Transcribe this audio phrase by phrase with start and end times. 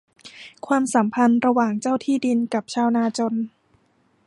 [0.65, 3.33] ความสัมพันธ์ระหว่างเจ้าที่ดินกับชาวนาจน